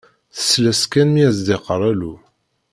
[0.35, 2.13] Tsell-as kan mi d as-d-yeqqar alu.